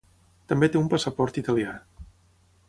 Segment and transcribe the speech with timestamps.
[0.53, 1.77] També té un passaport italià.